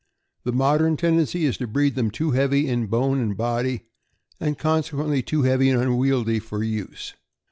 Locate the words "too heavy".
2.09-2.67, 5.21-5.69